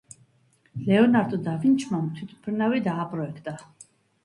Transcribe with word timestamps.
ლეონარდო 0.87 1.39
და 1.49 1.53
ვინჩმა 1.67 2.01
თვითმფრინავი 2.17 2.83
დააპროექტა. 2.91 3.57